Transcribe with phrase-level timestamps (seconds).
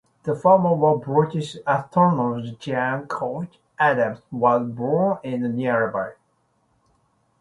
[0.23, 6.13] The farm where British astronomer John Couch Adams was born is nearby.